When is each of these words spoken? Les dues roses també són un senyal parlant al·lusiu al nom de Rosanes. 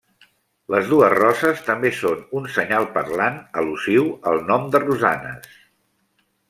Les 0.75 0.87
dues 0.93 1.11
roses 1.15 1.61
també 1.67 1.91
són 1.99 2.23
un 2.41 2.49
senyal 2.57 2.89
parlant 2.97 3.39
al·lusiu 3.61 4.11
al 4.33 4.43
nom 4.53 4.69
de 4.77 4.83
Rosanes. 4.89 5.53